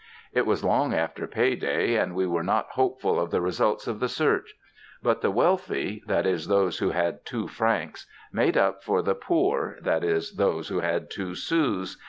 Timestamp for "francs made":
7.47-8.57